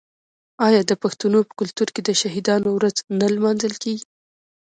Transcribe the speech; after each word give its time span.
آیا 0.67 0.81
د 0.85 0.91
پښتنو 1.03 1.39
په 1.47 1.53
کلتور 1.59 1.87
کې 1.95 2.01
د 2.03 2.09
شهیدانو 2.21 2.69
ورځ 2.77 2.95
نه 3.19 3.27
لمانځل 3.35 3.73
کیږي؟ 3.83 4.05